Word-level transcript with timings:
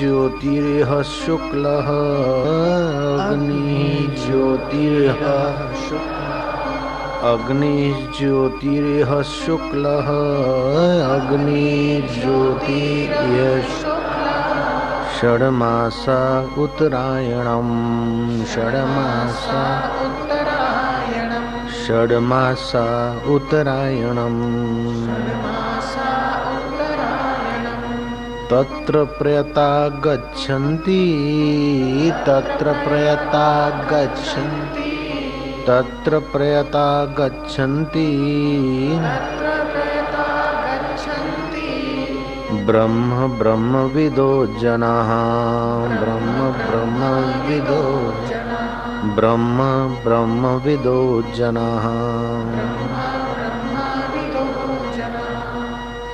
ज्योतिर्ह 0.00 0.90
शुक्लः 1.06 1.88
अग्निः 3.24 4.14
ज्योतिर्ह 4.20 5.24
अग्निज्योतिर्ह 7.30 9.10
शुक्लः 9.30 10.08
अग्निज्योतिर्यश् 11.16 12.14
षड्मासा 15.18 16.20
उत्तरायणं 16.64 17.68
षड्मासा 18.54 19.64
षड्मासा 21.82 22.86
उत्तरायणम् 23.34 24.40
तत्र 28.50 29.04
प्रयता 29.04 29.88
गच्छन्ति, 29.88 31.02
तत्र 32.26 32.72
प्रयता 32.72 33.70
गच्छन्ति, 33.70 34.90
तत्र 35.66 36.18
प्रयता 36.18 37.04
गच्छन्ति। 37.04 38.08
ब्रह्म, 42.66 43.38
ब्रह्मविदो 43.38 44.46
जनाः, 44.46 45.08
ब्रह्म, 46.00 46.50
ब्रह्मविदो 46.52 48.14
ब्रह्म, 49.14 49.58
ब्रह्मविदो 50.04 51.22
जनाः। 51.36 52.69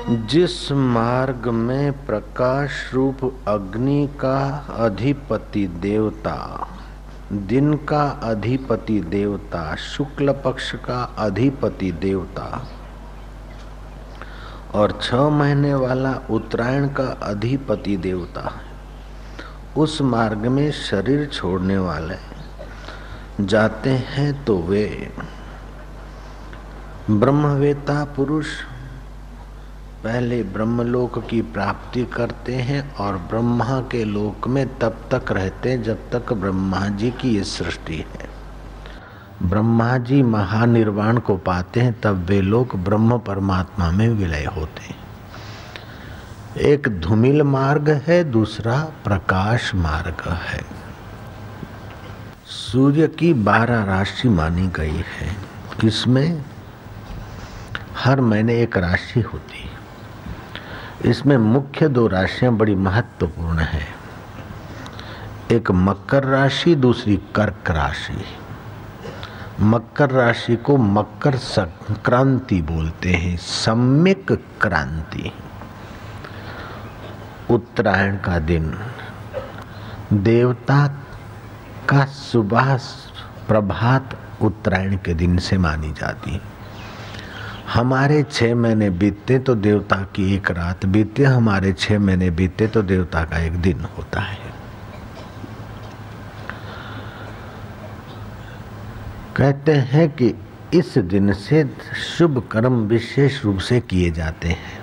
जिस 0.08 0.72
मार्ग 0.72 1.46
में 1.48 2.06
प्रकाश 2.06 2.70
रूप 2.94 3.24
अग्नि 3.48 4.08
का 4.20 4.38
अधिपति 4.78 5.66
देवता, 5.66 6.34
दिन 7.32 7.74
का 7.74 8.02
अधिपति 8.22 9.00
देवता, 9.00 9.74
शुक्ल 9.76 10.32
पक्ष 10.44 10.70
का 10.74 11.02
अधिपति 11.18 11.90
देवता 11.92 12.44
और 14.74 14.98
छ 15.02 15.14
महीने 15.14 15.74
वाला 15.74 16.14
उत्तरायण 16.30 16.88
का 16.88 17.08
अधिपति 17.22 17.96
देवता 17.96 18.52
उस 19.76 20.00
मार्ग 20.02 20.46
में 20.46 20.70
शरीर 20.72 21.26
छोड़ने 21.26 21.78
वाले 21.78 22.18
जाते 23.40 23.90
हैं 23.90 24.44
तो 24.44 24.58
वे 24.58 24.86
ब्रह्मवेता 27.10 28.04
पुरुष 28.16 28.46
पहले 30.06 30.42
ब्रह्मलोक 30.42 31.28
की 31.28 31.42
प्राप्ति 31.42 32.04
करते 32.04 32.54
हैं 32.54 32.94
और 32.94 33.16
ब्रह्मा 33.16 33.80
के 33.80 34.04
लोक 34.04 34.48
में 34.48 34.78
तब 34.78 35.08
तक 35.14 35.32
रहते 35.32 35.70
हैं 35.70 35.82
जब 35.82 36.10
तक 36.10 36.32
ब्रह्मा 36.32 36.88
जी 36.88 37.10
की 37.10 37.36
ये 37.36 37.44
सृष्टि 37.44 37.96
है। 37.96 38.28
ब्रह्मा 39.42 39.98
जी 39.98 40.22
महानिर्वाण 40.22 41.18
को 41.18 41.36
पाते 41.36 41.80
हैं, 41.80 42.00
तब 42.00 42.16
वे 42.16 42.40
लोग 42.40 42.84
ब्रह्म 42.84 43.18
परमात्मा 43.18 43.90
में 43.90 44.08
विलय 44.08 44.44
होते 44.44 44.84
हैं। 44.84 44.96
एक 46.56 47.00
धूमिल 47.00 47.42
मार्ग 47.42 47.88
है, 47.88 48.24
दूसरा 48.24 48.92
प्रकाश 49.04 49.74
मार्ग 49.74 50.32
है। 50.32 50.64
सूर्य 52.46 53.06
की 53.06 53.34
बारह 53.34 53.84
राशि 53.84 54.28
मानी 54.28 54.68
गई 54.68 54.96
है। 54.96 55.36
इसमें 55.84 56.44
हर 57.96 58.20
महीने 58.20 58.62
एक 58.62 58.76
राशि 58.76 59.20
होती 59.20 59.58
है। 59.58 59.75
इसमें 61.06 61.36
मुख्य 61.36 61.88
दो 61.88 62.06
राशियाँ 62.06 62.52
बड़ी 62.52 62.74
महत्वपूर्ण 62.74 63.58
है। 63.58 63.86
एक 65.52 65.70
मकर 65.70 66.24
राशि, 66.24 66.74
दूसरी 66.74 67.16
कर्क 67.16 67.70
राशि। 67.70 68.24
मकर 69.60 70.10
राशि 70.10 70.56
को 70.56 70.76
मकर 70.76 71.36
संक्रांति 71.36 72.62
बोलते 72.62 73.12
हैं 73.12 73.36
सम्यक 73.36 74.32
क्रांति। 74.62 75.32
उत्तरायण 77.50 78.16
का 78.16 78.38
दिन, 78.38 78.78
देवता 80.12 80.86
का 81.88 82.04
सुबह 82.04 82.76
प्रभात 83.48 84.18
उत्तरायण 84.42 84.96
के 84.96 85.14
दिन 85.14 85.38
से 85.38 85.58
मानी 85.58 85.92
जाती 85.92 86.30
है। 86.30 86.55
हमारे 87.68 88.22
छह 88.22 88.54
महीने 88.54 88.90
बीतते 88.90 89.38
तो 89.38 89.54
देवता 89.54 89.96
की 90.14 90.34
एक 90.34 90.50
रात 90.50 90.86
बीतते, 90.86 91.24
हमारे 91.24 91.72
छह 91.72 91.98
महीने 91.98 92.30
बीतते 92.30 92.66
तो 92.66 92.82
देवता 92.82 93.22
का 93.24 93.38
एक 93.38 93.52
दिन 93.52 93.86
होता 93.98 94.20
है। 94.20 94.54
कहते 99.36 99.72
हैं 99.72 100.08
कि 100.10 100.34
इस 100.74 100.98
दिन 100.98 101.32
से 101.32 101.64
शुभ 102.18 102.42
कर्म 102.50 102.76
विशेष 102.86 103.44
रूप 103.44 103.58
से 103.58 103.80
किए 103.80 104.10
जाते 104.10 104.48
हैं। 104.48 104.78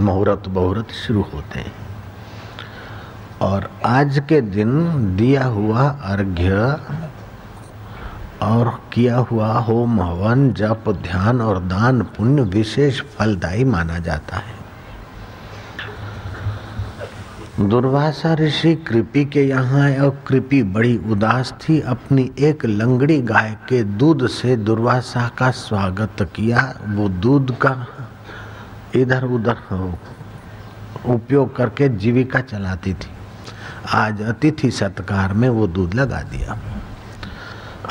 मुहूर्त 0.00 0.48
बहुरत 0.48 0.90
शुरू 0.90 1.22
होते 1.34 1.58
हैं। 1.58 1.72
और 3.42 3.70
आज 3.84 4.22
के 4.28 4.40
दिन 4.40 4.70
दिया 5.16 5.44
हुआ 5.44 5.88
अर्घ्य 6.04 6.76
और 8.42 8.68
किया 8.92 9.16
हुआ 9.16 9.52
होम 9.58 10.00
हवन 10.00 10.52
जप, 10.52 10.84
ध्यान 11.02 11.40
और 11.40 11.58
दान 11.58 12.02
पुण्य 12.02 12.42
विशेष 12.42 13.00
फलदायी 13.00 13.64
माना 13.64 13.98
जाता 13.98 14.36
है। 14.36 14.60
दुर्वासा 17.60 18.34
ऋषि 18.34 18.74
कृपी 18.74 19.24
के 19.24 19.42
यहाँ 19.42 19.90
और 19.96 20.10
कृपी 20.26 20.62
बड़ी 20.62 20.96
उदास 21.10 21.54
थी। 21.60 21.80
अपनी 21.80 22.30
एक 22.38 22.64
लंगड़ी 22.66 23.20
गाय 23.22 23.56
के 23.68 23.82
दूध 23.84 24.26
से 24.26 24.56
दुर्वासा 24.56 25.28
का 25.38 25.50
स्वागत 25.50 26.22
किया। 26.36 26.74
वो 26.86 27.08
दूध 27.08 27.56
का 27.58 27.86
इधर 28.94 29.24
उधर 29.24 29.56
उपयोग 31.06 31.56
करके 31.56 31.88
जीविका 31.88 32.40
चलाती 32.40 32.94
थी। 32.94 33.10
आज 33.94 34.22
अतिथि 34.22 34.70
सत्कार 34.70 35.32
में 35.32 35.48
वो 35.48 35.66
दूध 35.66 35.94
लगा 35.94 36.22
दिया। 36.22 36.58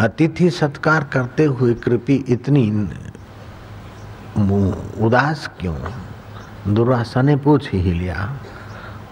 अतिथि 0.02 0.50
सत्कार 0.50 1.04
करते 1.04 1.46
हुए 1.46 1.74
कृपी 1.74 2.16
इतनी 2.30 2.72
उदास 5.02 5.50
क्यों? 5.60 5.76
दुर्वासा 6.74 7.22
ने 7.22 7.36
पूछ 7.36 7.72
ही 7.72 7.94
लिया। 7.94 8.38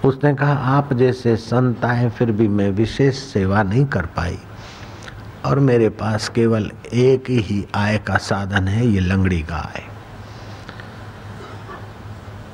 उसने 0.06 0.36
कहा, 0.36 0.54
आप 0.54 0.94
जैसे 0.94 1.36
संत 1.36 1.86
आए, 1.86 2.10
फिर 2.10 2.32
भी 2.32 2.48
मैं 2.48 2.72
विशेष 2.72 3.16
सेवा 3.16 3.64
नहीं 3.64 3.86
कर 3.86 4.06
पाई। 4.06 4.40
और 5.46 5.60
मेरे 5.60 5.90
पास 5.90 6.30
केवल 6.30 6.72
एक 6.94 7.30
ही 7.30 7.68
आय 7.76 7.98
का 7.98 8.18
साधन 8.18 8.68
है, 8.68 8.88
ये 8.88 9.00
लंगड़ी 9.00 9.42
का 9.42 9.56
आय। 9.56 9.84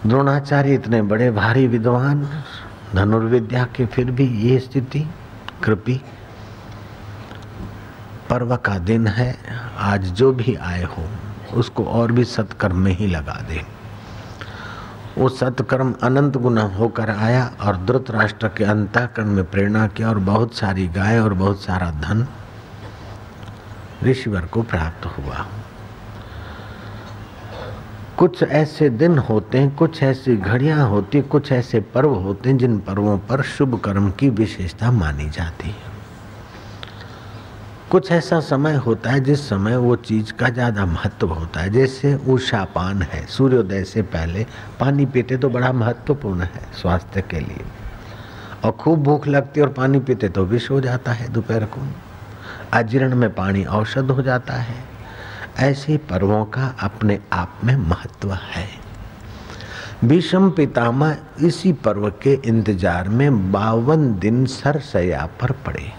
द्रोणाचार्य 0.08 0.74
इतने 0.74 1.02
बड़े 1.02 1.32
भारी 1.32 1.68
विद्वान, 1.68 2.30
धनुर्विद्या 2.96 3.64
के 3.64 3.86
फिर 3.86 4.12
भी 4.12 4.26
ये 4.26 4.60
स्थिति, 4.60 5.08
कृपी 5.64 6.02
पर्व 8.36 8.56
का 8.56 8.78
दिन 8.78 9.08
है। 9.08 9.38
आज 9.78 10.06
जो 10.06 10.32
भी 10.32 10.56
आए 10.56 10.84
हो, 10.84 11.08
उसको 11.54 11.86
और 11.86 12.12
भी 12.12 12.24
सत्कर्म 12.24 12.78
में 12.78 12.92
ही 12.92 13.08
लगा 13.08 13.34
दे। 13.34 13.62
वो 15.18 15.30
सत्कर्म 15.30 15.96
अनंत 16.04 16.38
गुना 16.38 16.62
होकर 16.62 17.10
आया 17.10 17.52
और 17.62 17.78
द्रुत 17.78 18.12
राष्ट्र 18.12 18.48
के 18.48 18.64
अंतःकरण 18.64 19.26
में 19.26 19.44
प्रेरणा 19.52 19.88
किया 19.88 20.10
और 20.10 20.20
बहुत 20.20 20.54
सारी 20.54 20.88
गाय 20.88 21.20
और 21.20 21.34
बहुत 21.34 21.64
सारा 21.64 21.92
धन 21.92 22.28
ऋषिवर 24.04 24.46
को 24.46 24.62
प्राप्त 24.62 25.06
हुआ। 25.06 25.48
कुछ 28.18 28.44
ऐसे 28.44 28.90
दिन 28.90 29.18
होते 29.18 29.58
हैं, 29.58 29.76
कुछ 29.76 30.04
ऐसी 30.04 30.38
घड़ियाँ 30.38 30.90
होती 30.90 31.22
कुछ 31.22 31.52
ऐसे 31.52 31.80
पर्व 31.80 32.14
होते 32.14 32.50
हैं, 32.50 32.58
जिन 32.58 32.80
पर्वों 32.80 33.18
पर 33.18 33.42
शुभ 33.42 33.80
कर्म 33.80 34.12
की 34.12 34.30
विशेषता 34.30 34.92
मानी 34.92 35.30
जाती 35.30 35.70
है। 35.70 35.95
कुछ 37.92 38.12
ऐसा 38.12 38.40
समय 38.40 38.76
होता 38.76 39.10
है 39.10 39.20
जिस 39.20 39.48
समय 39.50 39.76
वो 39.78 39.96
चीज़ 39.98 40.32
का 40.34 40.48
ज़्यादा 40.50 40.86
महत्व 40.86 41.28
होता 41.30 41.60
है। 41.60 41.70
जैसे 41.70 42.14
उषा 42.28 42.64
पान 42.66 43.02
है, 43.02 43.26
सूर्योदय 43.28 43.84
से 43.84 44.02
पहले 44.02 44.46
पानी 44.80 45.06
पीते 45.06 45.38
तो 45.38 45.50
बड़ा 45.50 45.72
महत्वपूर्ण 45.74 46.42
है 46.44 46.62
स्वास्थ्य 46.82 47.22
के 47.22 47.40
लिए। 47.40 47.66
और 48.64 48.72
खूब 48.72 49.04
भूख 49.04 49.28
लगती 49.28 49.62
और 49.62 49.70
पानी 49.70 50.00
पीते 50.00 50.30
तो 50.30 50.46
विष 50.46 50.70
हो 50.72 50.80
जाता 50.82 51.12
है 51.12 51.28
दोपहर 51.34 51.66
को। 51.66 51.82
अजीर्ण 52.74 53.16
में 53.16 53.34
पानी 53.34 53.64
औषध 53.66 54.12
हो 54.12 54.22
जाता 54.22 54.54
है। 54.54 54.78
ऐसे 55.60 55.98
पर्वों 56.10 56.44
का 56.46 56.74
अपने 56.80 57.20
आप 57.34 57.60
में 57.64 57.76
महत्व 57.80 58.34
है। 58.34 58.68
भीषम 60.06 60.50
पितामह 60.52 61.18
इसी 61.42 61.74
पर्व 61.74 62.10
के 62.22 62.34
इंतज़ार 62.46 63.10
में 63.10 63.52
बावन 63.52 64.14
दिन 64.20 64.46
सरसया 64.46 65.26
पर 65.42 65.52
पड़े। 65.66 65.92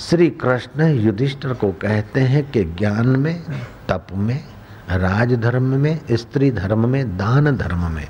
श्री 0.00 0.30
कृष्ण 0.30 0.94
युधिष्ठर 0.94 1.52
को 1.52 1.72
कहते 1.72 2.20
हैं 2.20 2.50
कि 2.50 2.64
ज्ञान 2.64 3.06
में, 3.06 3.42
तप 3.88 4.06
में, 4.12 4.44
राजधर्म 4.90 5.62
में, 5.62 6.00
स्त्री 6.12 6.50
धर्म 6.50 6.88
में, 6.88 7.16
दान 7.16 7.56
धर्म 7.56 7.90
में, 7.90 8.08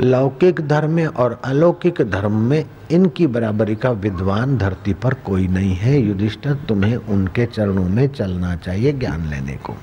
लौकिक 0.00 0.60
धर्म 0.60 0.90
में 0.90 1.06
और 1.06 1.40
अलौकिक 1.44 2.02
धर्म 2.10 2.32
में 2.32 2.64
इनकी 2.90 3.26
बराबरी 3.26 3.76
का 3.76 3.90
विद्वान 3.90 4.58
धरती 4.58 4.94
पर 4.94 5.14
कोई 5.14 5.48
नहीं 5.48 5.74
है। 5.74 5.98
युधिष्ठर, 5.98 6.54
तुम्हें 6.54 6.96
उनके 6.96 7.46
चरणों 7.46 7.88
में 7.88 8.08
चलना 8.08 8.56
चाहिए 8.56 8.92
ज्ञान 8.92 9.28
लेने 9.28 9.52
को। 9.52 9.76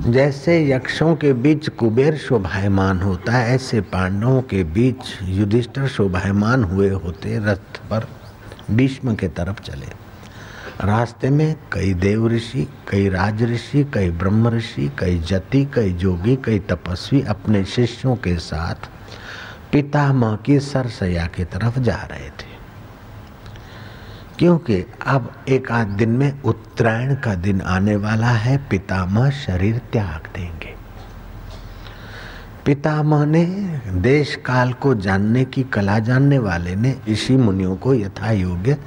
जैसे 0.00 0.70
यक्षों 0.70 1.16
के 1.16 1.32
बीच 1.32 1.68
कुबेर 1.68 2.16
शोभायमान 2.16 3.00
होता 3.00 3.32
है, 3.32 3.54
ऐसे 3.54 3.80
पांडवों 3.80 4.42
के 4.42 4.64
बीच 4.64 5.18
युधिष्ठर 5.22 5.86
शोभायमान 5.86 6.64
हुए 6.64 6.90
होते 6.90 7.38
रथ 7.38 7.78
पर। 7.90 8.08
भीष्म 8.70 9.14
के 9.14 9.28
तरफ़ 9.28 9.62
चले। 9.62 10.04
रास्ते 10.80 11.30
में 11.30 11.56
कई 11.72 11.94
देव 11.94 12.28
ऋषि, 12.28 12.68
कई 12.88 13.08
राज 13.08 13.42
ऋषि, 13.42 13.90
कई 13.94 14.10
ब्रह्म 14.10 14.48
ऋषि, 14.48 14.92
कई 14.98 15.18
जति, 15.18 15.64
कई 15.64 15.92
जोगी, 15.92 16.36
कई 16.36 16.58
तपस्वी 16.58 17.22
अपने 17.22 17.64
शिष्यों 17.64 18.16
के 18.16 18.38
साथ 18.38 18.74
पितामह 19.72 20.36
की 20.36 20.60
सरसया 20.60 21.26
की 21.26 21.44
तरफ़ 21.44 21.78
जा 21.78 21.96
रहे 21.96 22.28
थे। 22.28 22.54
क्योंकि 24.38 24.84
अब 25.06 25.44
एक 25.48 25.70
आध 25.70 25.86
दिन 25.86 26.10
में 26.10 26.42
उत्तरायण 26.42 27.14
का 27.14 27.34
दिन 27.34 27.60
आने 27.60 27.96
वाला 27.96 28.30
है, 28.30 28.58
पितामह 28.70 29.30
शरीर 29.30 29.78
त्याग 29.78 30.38
देंगे। 30.38 30.63
पितामह 32.66 33.24
ने 33.24 33.44
देश 33.88 34.36
काल 34.36 34.72
को 34.72 34.94
जानने 34.94 35.44
की, 35.44 35.62
कला 35.62 35.98
जानने 35.98 36.38
वाले 36.38 36.76
ने, 36.76 36.96
ऋषि 37.08 37.36
मुनियों 37.36 37.76
को 37.76 37.94
यथा 37.94 38.30
योग्य 38.30 38.78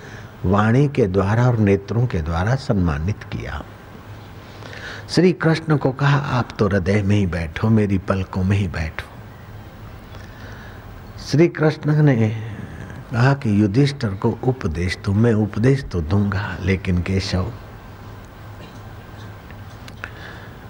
वाणी 0.46 0.88
के 0.88 1.06
द्वारा 1.08 1.48
और 1.48 1.58
नेत्रों 1.58 2.08
के 2.08 2.22
द्वारा 2.22 2.56
सम्मानित 2.56 3.24
किया। 3.24 3.64
श्री 5.10 5.32
कृष्ण 5.32 5.78
को 5.78 5.92
कहा, 5.92 6.18
आप 6.18 6.50
तो 6.60 6.68
हृदय 6.68 7.02
में 7.02 7.16
ही 7.16 7.26
बैठो, 7.26 7.70
मेरी 7.70 7.98
पलकों 7.98 8.44
में 8.44 8.58
ही 8.58 8.68
बैठो। 8.68 9.08
श्री 11.26 11.48
कृष्ण 11.48 12.02
ने 12.02 12.30
कहा 13.12 13.34
कि, 13.34 13.62
युधिष्ठर 13.62 14.10
को 14.10 14.38
उपदेश 14.44 14.98
तो 15.06 15.14
मैं 15.14 15.34
उपदेश 15.34 15.84
तो 15.84 16.02
दूँगा, 16.02 16.58
लेकिन 16.62 17.02
केशव 17.02 17.52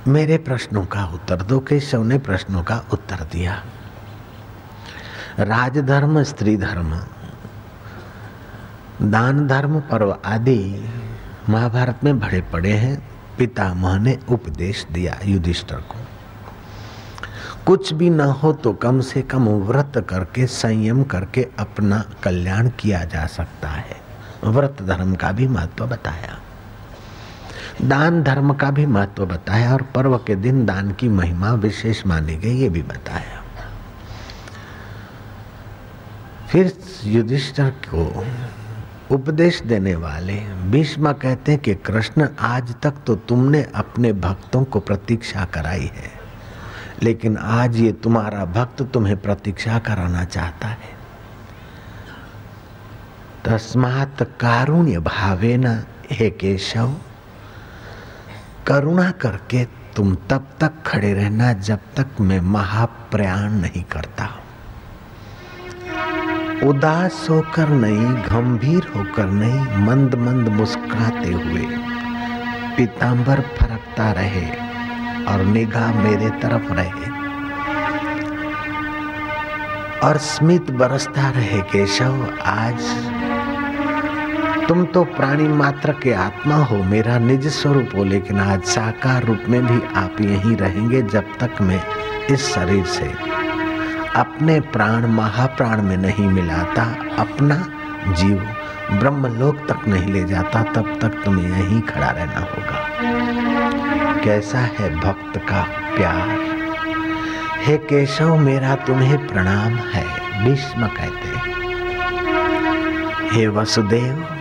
मेरे 0.07 0.37
प्रश्नों 0.37 0.85
का 0.85 1.05
उत्तर 1.05 1.35
दो, 1.35 1.59
केशव 1.59 2.03
ने 2.03 2.17
प्रश्नों 2.17 2.63
का 2.63 2.83
उत्तर 2.93 3.15
दिया। 3.15 3.63
राजधर्म, 5.39 6.23
स्त्री 6.23 6.57
धर्म, 6.57 6.99
दान 9.01 9.47
धर्म, 9.47 9.79
पर्व 9.79 10.17
आदि 10.25 10.89
महाभारत 11.49 11.99
में 12.03 12.19
भरे 12.19 12.41
पड़े 12.41 12.73
हैं। 12.73 13.09
पितामह 13.37 13.99
ने 13.99 14.19
उपदेश 14.29 14.87
दिया 14.91 15.19
युधिष्ठर 15.25 15.75
को। 15.75 15.99
कुछ 17.65 17.93
भी 17.93 18.09
न 18.09 18.21
हो 18.21 18.53
तो 18.53 18.73
कम 18.73 19.01
से 19.01 19.21
कम 19.21 19.49
व्रत 19.49 20.07
करके, 20.09 20.47
संयम 20.47 21.03
करके 21.03 21.47
अपना 21.59 22.05
कल्याण 22.23 22.69
किया 22.69 23.03
जा 23.03 23.25
सकता 23.25 23.69
है। 23.69 24.01
व्रत 24.43 24.77
धर्म 24.81 25.15
का 25.15 25.31
भी 25.31 25.47
महत्व 25.47 25.87
बताया। 25.87 26.39
दान 27.81 28.21
धर्म 28.23 28.53
का 28.53 28.69
भी 28.71 28.85
महत्व 28.85 29.25
बताया 29.25 29.73
और 29.73 29.81
पर्व 29.95 30.17
के 30.17 30.35
दिन 30.35 30.65
दान 30.65 30.91
की 30.91 31.09
महिमा 31.09 31.53
विशेष 31.55 32.05
मानी 32.05 32.35
गई, 32.35 32.55
ये 32.55 32.69
भी 32.69 32.81
बताया। 32.83 33.43
फिर 36.49 36.73
युधिष्ठर 37.03 37.69
को 37.87 38.25
उपदेश 39.11 39.61
देने 39.61 39.95
वाले 39.95 40.35
भीष्म 40.71 41.11
कहते 41.13 41.51
हैं 41.51 41.61
कि, 41.61 41.75
कृष्ण, 41.75 42.27
आज 42.39 42.73
तक 42.83 42.93
तो 43.07 43.15
तुमने 43.15 43.65
अपने 43.75 44.13
भक्तों 44.13 44.63
को 44.63 44.79
प्रतीक्षा 44.79 45.45
कराई 45.45 45.91
है, 45.95 46.11
लेकिन 47.03 47.37
आज 47.37 47.77
ये 47.77 47.91
तुम्हारा 47.93 48.45
भक्त 48.45 48.81
तुम्हें 48.83 49.17
प्रतीक्षा 49.17 49.79
कराना 49.79 50.23
चाहता 50.25 50.67
है। 50.67 50.95
तस्मात 53.45 54.23
कारुण्य 54.39 54.99
भावे 54.99 55.57
न 55.57 55.83
हे 56.11 56.29
केशव 56.29 56.93
करुणा 58.67 59.11
करके 59.11 59.65
तुम 59.65 60.15
तब 60.15 60.47
तक 60.59 60.71
खड़े 60.85 61.13
रहना 61.13 61.53
जब 61.53 61.77
तक 61.77 62.07
मैं 62.21 62.39
महाप्रयाण 62.39 63.51
नहीं 63.51 63.83
करता। 63.83 64.29
उदास 66.63 67.27
होकर 67.29 67.69
नहीं, 67.69 68.15
गंभीर 68.15 68.91
होकर 68.95 69.25
नहीं 69.25 69.85
मंद 69.85 70.15
मंद 70.15 70.47
मुस्कुराते 70.49 71.31
हुए 71.31 71.65
पीताम्बर 72.77 73.41
फरकता 73.41 74.11
रहे 74.11 74.49
और 75.25 75.43
निगाह 75.43 75.93
मेरे 75.93 76.29
तरफ़ 76.29 76.73
रहे। 76.73 77.17
और 79.99 80.17
स्मित 80.17 80.71
बरसता 80.71 81.29
रहे, 81.29 81.61
केशव, 81.61 82.37
आज 82.45 82.81
तुम 84.67 84.83
तो 84.85 85.03
प्राणी 85.03 85.47
मात्र 85.47 85.91
के 85.91 86.13
आत्मा 86.13 86.55
हो, 86.55 86.77
मेरा 86.83 87.17
निज 87.19 87.47
स्वरूप 87.47 87.89
हो, 87.95 88.03
लेकिन 88.03 88.39
आज 88.39 88.63
साकार 88.63 89.23
रूप 89.23 89.43
में 89.49 89.67
भी 89.67 89.81
आप 89.95 90.21
यहीं 90.21 90.55
रहेंगे 90.57 91.01
जब 91.01 91.23
तक 91.39 91.61
मैं 91.61 91.81
इस 92.31 92.47
शरीर 92.55 92.85
से 92.85 93.05
अपने 94.15 94.59
प्राण 94.59 95.05
महाप्राण 95.05 95.81
में 95.81 95.97
नहीं 95.97 96.27
मिलाता, 96.27 96.83
अपना 97.17 97.55
जीव 98.13 98.37
ब्रह्मलोक 98.91 99.55
तक 99.71 99.87
नहीं 99.87 100.13
ले 100.13 100.23
जाता, 100.23 100.63
तब 100.63 100.99
तक 101.01 101.21
तुम्हें 101.25 101.49
यहीं 101.49 101.81
खड़ा 101.81 102.09
रहना 102.09 102.39
होगा। 102.39 104.23
कैसा 104.23 104.59
है 104.59 104.95
भक्त 104.95 105.37
का 105.37 105.61
प्यार? 105.95 106.37
हे 107.63 107.77
केशव, 107.77 108.37
मेरा 108.37 108.75
तुम्हें 108.75 109.27
प्रणाम 109.27 109.73
है, 109.73 110.05
भीष्म 110.43 110.87
कहते 110.87 111.55
हे 113.29 113.47
वसुदेव 113.47 114.36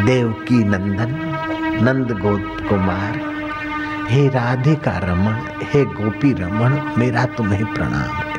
देव 0.00 0.30
की 0.48 0.58
नंदन 0.66 1.12
नंद 1.82 2.12
गोप 2.18 2.46
कुमार 2.68 3.14
हे 4.10 4.22
राधिका 4.28 4.96
रमन 4.98 5.36
हे 5.64 5.84
गोपी 5.92 6.32
रमन 6.34 6.72
मेरा 6.98 7.24
तुम्हें 7.36 7.64
प्रणाम 7.74 8.10
है। 8.12 8.30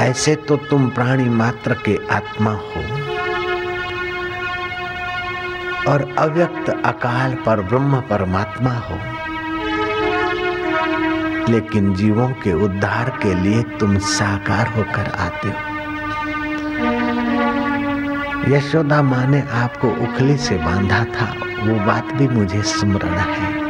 ऐसे 0.00 0.34
तो 0.48 0.56
तुम 0.70 0.88
प्राणी 0.90 1.28
मात्र 1.32 1.74
के 1.84 1.98
आत्मा 2.12 2.52
हो, 2.52 2.82
और 5.86 6.00
अव्यक्त 6.18 6.66
अकाल 6.70 7.34
पर 7.46 7.60
ब्रह्म 7.62 8.00
परमात्मा 8.08 8.74
हो, 8.80 8.98
लेकिन 11.48 11.94
जीवों 11.94 12.28
के 12.42 12.52
उद्धार 12.64 13.10
के 13.22 13.34
लिए 13.34 13.62
तुम 13.78 13.98
साकार 14.08 14.66
होकर 14.68 15.06
आते 15.20 15.48
हो। 15.48 15.65
यशोदा 18.48 19.02
माँ 19.02 19.26
ने 19.26 19.42
आपको 19.52 19.88
उखली 19.88 20.36
से 20.36 20.54
बांधा 20.54 21.04
था। 21.04 21.34
वो 21.62 21.86
बात 21.86 22.04
भी 22.04 22.28
मुझे 22.28 22.62
स्मरण 22.62 23.08
है। 23.08 23.62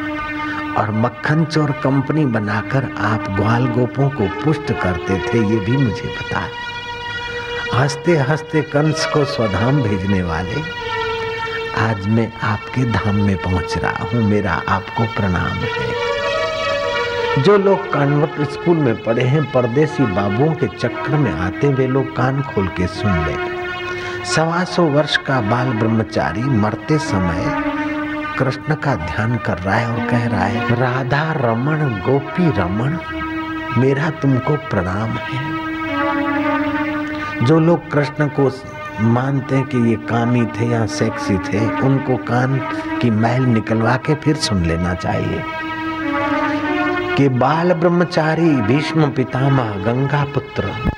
और 0.75 0.91
मक्खन 0.91 1.45
चोर 1.45 1.71
कंपनी 1.71 2.27
बनाकर 2.27 2.95
आप 2.99 3.31
ग्वाल 3.31 3.67
गोपों 3.67 4.11
को 4.11 4.45
पुष्ट 4.45 4.73
करते 4.73 5.19
थे, 5.19 5.39
ये 5.39 5.57
भी 5.57 5.77
मुझे 5.77 6.03
पता 6.03 6.39
है। 6.39 6.51
हँसते 7.75 8.17
हँसते 8.17 8.63
कंस 8.63 9.07
को 9.07 9.25
स्वधाम 9.25 9.83
भेजने 9.83 10.23
वाले, 10.23 10.57
आज 11.81 12.07
मैं 12.07 12.33
आपके 12.43 12.85
धाम 12.85 13.15
में 13.15 13.37
पहुँच 13.37 13.79
रहा 13.79 14.05
हूँ, 14.05 14.23
मेरा 14.23 14.63
आपको 14.69 15.05
प्रणाम 15.05 15.59
है। 15.59 15.95
जो 17.43 17.59
लोग 17.59 17.93
कॉन्वेंट 17.93 18.51
स्कूल 18.51 18.77
में 18.77 19.03
पढ़े 19.03 19.25
हैं, 19.25 19.53
परदेसी 19.53 20.03
बाबुओं 20.03 20.55
के 20.55 20.67
चक्कर 20.67 21.17
में 21.17 21.33
आते, 21.33 21.69
वे 21.69 21.87
लोग 21.87 22.17
कान 22.17 22.43
खोल 22.43 22.69
के 22.69 22.87
सुन 22.87 23.13
ले 23.13 23.56
सवा 24.27 24.65
सौ 24.65 24.83
वर्ष 24.83 25.17
का 25.17 25.41
बाल 25.41 25.69
ब्रह्मचारी 25.69 26.43
मरते 26.43 26.99
समय 26.99 27.63
कृष्ण 28.39 28.75
का 28.75 28.95
ध्यान 28.95 29.37
कर 29.37 29.59
रहा 29.59 29.75
है 29.75 29.93
और 29.93 30.11
कह 30.11 30.27
रहा 30.29 30.45
है, 30.45 30.81
राधा 30.81 31.33
रमन 31.33 32.03
गोपी 32.07 32.51
रमन 32.51 32.99
मेरा 33.79 34.11
तुमको 34.11 34.57
प्रणाम 34.57 35.09
है। 35.09 35.57
जो 37.47 37.61
लोग 37.61 37.91
कृष्ण 37.91 38.27
को 38.27 38.53
मानते 39.01 39.57
हैं 39.57 39.67
कि 39.67 39.79
ये 39.79 39.97
कामी 39.97 40.47
थे 40.47 40.67
या 40.67 40.87
सेक्सी 40.87 41.39
थे, 41.39 41.81
उनको 41.81 42.17
कान 42.17 42.59
की 43.03 43.11
महल 43.11 43.43
निकलवा 43.43 43.97
के 43.97 44.15
फिर 44.15 44.37
सुन 44.37 44.65
लेना 44.65 44.95
चाहिए। 44.95 45.45
कि 47.17 47.29
बाल 47.29 47.73
ब्रह्मचारी 47.73 48.51
भीष्म 48.51 49.11
पितामह 49.11 49.71
गंगा 49.71 50.25
पुत्र 50.25 50.96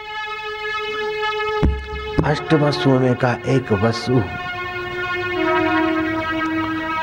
अष्ट 2.25 2.55
वसुओं 2.55 3.01
में 3.01 3.15
का 3.15 3.39
एक 3.47 3.73
वसु 3.73 4.13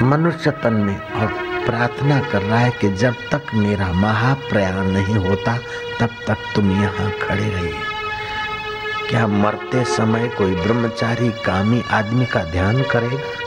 मनुष्य 0.06 0.52
तन 0.52 0.74
में 0.74 1.00
और 1.00 1.28
प्रार्थना 1.66 2.20
कर 2.20 2.42
रहा 2.42 2.60
है 2.60 2.72
कि 2.72 2.90
जब 2.90 3.14
तक 3.32 3.42
मेरा 3.54 3.92
महाप्रयाण 3.94 4.88
नहीं 4.88 5.16
होता, 5.16 5.58
तब 6.00 6.10
तक 6.28 6.38
तुम 6.56 6.72
यहाँ 6.72 7.12
खड़े 7.12 7.50
रहिए। 7.50 7.74
क्या 9.10 9.28
मरते 9.28 9.86
समय 9.86 10.28
कोई 10.28 10.56
ब्रह्मचारी 10.56 11.30
कामी 11.30 11.84
आदमी 11.92 12.26
का 12.26 12.44
ध्यान 12.44 12.84
करेगा? 12.84 13.45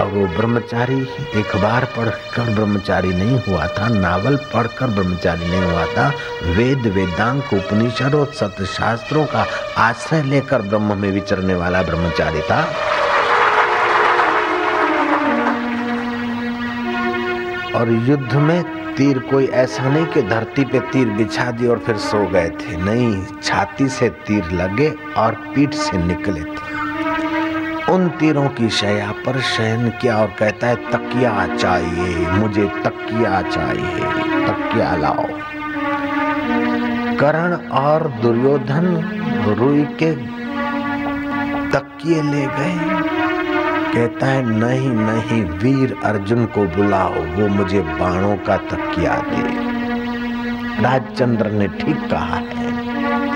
और 0.00 0.06
वो 0.06 0.26
ब्रह्मचारी 0.26 1.00
एक 1.36 1.56
बार 1.56 1.84
पढ़कर 1.84 2.54
ब्रह्मचारी 2.54 3.08
नहीं 3.08 3.38
हुआ 3.38 3.66
था, 3.66 3.88
नावल 3.88 4.36
पढ़कर 4.36 4.86
ब्रह्मचारी 4.86 5.48
नहीं 5.48 5.62
हुआ 5.62 5.86
था, 5.86 6.08
वेद 6.56 6.86
वेदांत 6.86 7.54
उपनिषद 7.54 8.14
और 8.14 8.32
सत्य 8.34 8.66
शास्त्रों 8.66 9.24
का 9.26 9.46
आश्रय 9.78 10.22
लेकर 10.22 10.62
ब्रह्म 10.62 10.96
में 10.98 11.10
विचरने 11.12 11.54
वाला 11.54 11.82
ब्रह्मचारी 11.82 12.42
था। 12.42 12.62
और 17.74 17.90
युद्ध 18.08 18.34
में 18.34 18.62
तीर 18.94 19.18
कोई 19.18 19.46
ऐसा 19.46 19.88
नहीं 19.88 20.06
कि 20.06 20.22
धरती 20.22 20.64
पे 20.64 20.80
तीर 20.80 21.08
बिछा 21.08 21.50
दी 21.50 21.66
और 21.66 21.78
फिर 21.78 21.96
सो 21.96 22.26
गए 22.26 22.48
थे। 22.48 22.76
नहीं, 22.76 23.24
छाती 23.42 23.88
से 23.88 24.08
तीर 24.08 24.50
लगे 24.52 24.92
और 25.16 25.34
पीठ 25.54 25.74
से 25.74 25.96
निकले 25.96 26.40
थे। 26.40 26.71
उन 27.92 28.08
तीरों 28.08 28.48
की 28.48 28.70
शया 28.70 29.12
पर 29.12 29.40
शयन 29.40 29.90
किया 29.90 30.16
और 30.16 30.34
कहता 30.38 30.66
है, 30.66 30.76
तकिया 30.76 31.56
चाहिए, 31.56 32.30
मुझे 32.30 32.66
तकिया 32.66 33.42
चाहिए, 33.42 34.00
तकिया 34.46 34.96
लाओ। 34.96 35.26
करण 37.16 37.68
और 37.68 38.08
दुर्योधन 38.08 38.84
रुई 39.58 39.82
के 39.84 40.12
तकिए 41.70 42.22
ले 42.22 42.46
गए। 42.46 42.78
कहता 43.94 44.26
है, 44.26 44.42
नहीं 44.46 44.90
नहीं, 44.90 45.44
वीर 45.44 45.96
अर्जुन 46.04 46.46
को 46.46 46.64
बुलाओ, 46.64 47.14
वो 47.14 47.48
मुझे 47.48 47.80
बाणों 47.80 48.36
का 48.36 48.56
तकिया 48.56 49.14
दे। 49.14 49.72
राजचंद्र 50.82 51.50
ने 51.50 51.68
ठीक 51.68 52.10
कहा 52.10 52.36
है। 52.36 53.31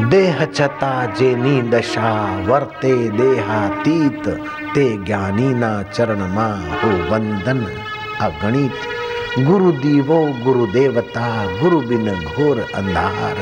देह 0.00 0.44
चता 0.44 1.06
जेनी 1.06 1.62
दशा 1.62 2.38
वर्ते 2.46 3.08
देहातीत 3.08 4.28
ते 4.74 5.04
ज्ञानी 5.04 5.54
ना 5.54 5.82
चरण 5.82 6.18
मा 6.18 6.46
हो 6.52 7.14
वंदन 7.14 7.84
अगणित। 8.20 8.72
गुरु 9.46 9.72
दीवो 9.72 10.34
गुरु 10.44 10.66
देवता, 10.66 11.46
गुरु 11.60 11.80
बिन 11.80 12.24
घोर 12.24 12.66
अंधार, 12.74 13.36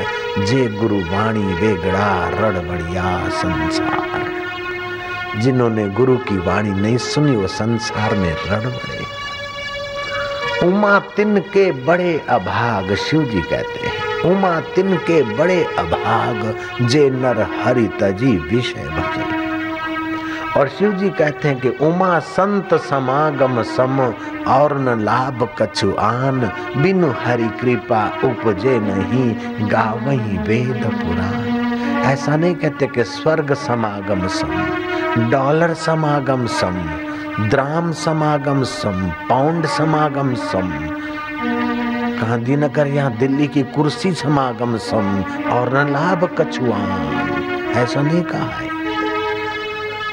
जे 0.45 0.67
गुरु 0.67 0.95
वाणी 0.95 1.43
वेगड़ा 1.43 2.29
रड़बड़िया 2.29 3.29
संसार। 3.29 4.25
जिन्होंने 5.39 5.89
गुरु 5.89 6.17
की 6.17 6.37
वाणी 6.37 6.69
नहीं 6.69 6.97
सुनी, 6.97 7.35
वो 7.35 7.47
संसार 7.47 8.15
में 8.15 8.35
रड़बड़े। 8.47 9.05
उमा 10.67 10.99
तिन 10.99 11.39
के 11.39 11.71
बड़े 11.71 12.25
अभाग 12.29 12.95
शिव 12.95 13.23
जी 13.23 13.41
कहते 13.41 13.87
हैं। 13.87 14.04
उमा 14.21 14.59
तिन 14.75 14.97
के 14.97 15.21
बड़े 15.37 15.63
अभाग, 15.79 16.55
जे 16.87 17.09
नर 17.09 17.41
हरि 17.63 17.89
तजी 17.99 18.37
विषय 18.37 18.83
भजे 18.83 19.43
और 20.59 20.67
शिव 20.67 20.91
जी 20.91 21.09
कहते 21.09 21.47
हैं 21.47 21.59
कि 21.59 21.69
उमा 21.85 22.19
संत 22.19 22.73
समागम 22.73 23.61
सम, 23.63 23.99
और 24.47 24.77
न 24.79 24.99
लाभ 25.01 25.47
कछु 25.61 25.91
आन। 25.99 26.39
बिनु 26.77 27.11
हरि 27.25 27.47
कृपा 27.61 28.05
उपजे 28.23 28.79
नहीं, 28.79 29.35
गावही 29.69 30.37
वेद 30.37 30.85
पुराण। 30.85 32.03
ऐसा 32.05 32.35
नहीं 32.35 32.55
कहते 32.55 32.87
कि 32.87 33.03
स्वर्ग 33.03 33.53
समागम 33.53 34.27
सम, 34.27 34.53
डॉलर 35.29 35.73
समागम 35.73 36.45
सम, 36.45 36.77
द्राम 37.49 37.91
समागम 37.91 38.63
सम, 38.63 39.09
पाउंड 39.29 39.65
समागम 39.65 40.33
सम 40.33 40.71
गांधीनगर 42.15 42.87
या 42.87 43.07
दिल्ली 43.19 43.47
की 43.47 43.63
कुर्सी 43.71 44.13
समागम 44.13 44.77
सम 44.77 45.23
और 45.51 45.73
न 45.73 45.91
लाभ 45.91 46.23
कछुआन 46.39 47.73
ऐसा 47.75 48.01
नहीं 48.01 48.21
कहा 48.23 48.49
है। 48.51 48.69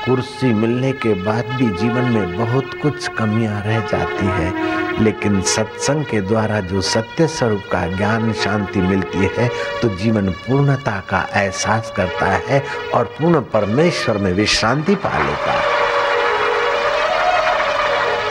कुर्सी 0.05 0.53
मिलने 0.53 0.93
के 0.93 1.15
बाद 1.15 1.47
भी 1.49 1.69
जीवन 1.79 2.05
में 2.05 2.37
बहुत 2.39 2.75
कुछ 2.83 3.09
कमियाँ 3.09 3.61
रह 3.63 3.79
जाती 3.89 4.27
है, 4.29 5.03
लेकिन 5.03 5.41
सत्संग 5.47 6.05
के 6.05 6.21
द्वारा 6.21 6.61
जो 6.63 6.81
सत्य 6.81 7.27
स्वरूप 7.27 7.63
का 7.73 7.87
ज्ञान 7.89 8.33
शांति 8.33 8.81
मिलती 8.81 9.31
है 9.37 9.49
तो 9.83 9.89
जीवन 9.97 10.31
पूर्णता 10.41 10.99
का 11.09 11.27
एहसास 11.35 11.93
करता 11.97 12.27
है 12.49 12.63
और 12.95 13.05
पूर्ण 13.15 13.41
परमेश्वर 13.53 14.19
में 14.19 14.33
विश्रांति 14.33 14.95
पा 14.97 15.19
लेता 15.19 15.53
है। 15.53 15.81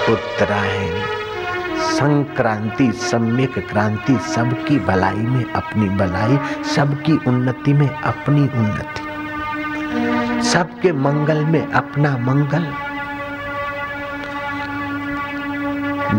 उत्तरायण। 0.10 1.21
संक्रांति, 2.02 2.92
सम्यक 2.92 3.70
क्रांति, 3.70 4.14
सबकी 4.14 4.80
भलाई 4.80 5.16
में 5.16 5.54
अपनी 5.54 5.90
भलाई, 5.90 6.64
सबकी 6.64 7.20
उन्नति 7.28 7.74
में 7.74 7.90
अपनी 7.90 8.42
उन्नति। 8.42 10.44
सबके 10.44 10.92
मंगल 10.92 11.46
में 11.46 11.72
अपना 11.72 12.18
मंगल। 12.18 12.66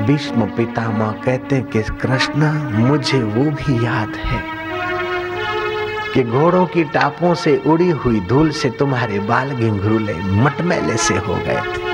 भीष्म 0.06 0.40
पितामह 0.40 1.12
कहते 1.12 1.60
कि 1.60 1.82
कृष्ण, 1.82 2.62
मुझे 2.62 3.22
वो 3.22 3.50
भी 3.50 3.86
याद 3.86 4.14
है 4.14 4.42
कि 6.14 6.22
घोड़ों 6.22 6.66
की 6.66 6.84
टापों 6.84 7.34
से 7.34 7.62
उड़ी 7.66 7.90
हुई 7.90 8.20
धूल 8.20 8.50
से 8.50 8.70
तुम्हारे 8.70 9.18
बाल 9.18 9.50
घिंघरूले, 9.50 10.14
मटमैले 10.14 10.96
से 10.96 11.14
हो 11.14 11.34
गए 11.34 11.52
थे। 11.56 11.91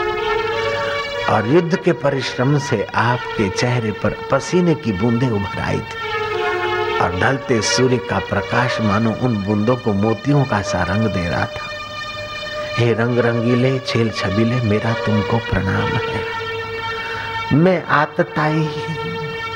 और 1.29 1.49
युद्ध 1.49 1.77
के 1.77 1.93
परिश्रम 1.93 2.59
से 2.59 2.87
आपके 2.95 3.49
चेहरे 3.51 3.91
पर 3.93 4.17
पसीने 4.31 4.75
की 4.75 4.93
बूंदें 4.93 5.31
उभर 5.31 5.61
आई 5.61 5.79
थी। 5.79 6.99
और 6.99 7.21
ढलते 7.21 7.63
सूर्य 7.63 7.97
का 7.97 8.19
प्रकाश 8.19 8.81
मानो 8.81 9.13
उन 9.13 9.45
बूंदों 9.45 9.77
को 9.77 9.93
मोतियों 9.93 10.45
का 10.45 10.63
सा 10.63 10.83
रंग 10.83 11.07
दे 11.07 11.29
रहा 11.29 11.47
था। 11.47 11.69
हे 12.79 12.93
रंग 12.93 13.19
रंगीले 13.19 13.79
छेल 13.79 14.11
छबीले 14.11 14.61
मेरा 14.61 14.93
तुमको 14.93 15.39
प्रणाम 15.39 15.91
है। 15.91 16.25
मैं 17.57 17.85
आतताई 17.85 18.69